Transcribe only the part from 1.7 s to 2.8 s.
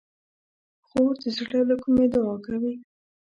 کومي دعا کوي.